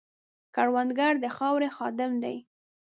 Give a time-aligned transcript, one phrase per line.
[0.55, 2.37] کروندګر د خاورې خادم دی